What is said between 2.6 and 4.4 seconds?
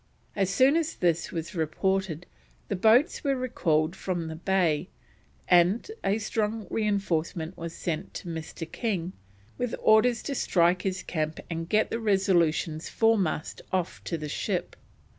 the boats were recalled from the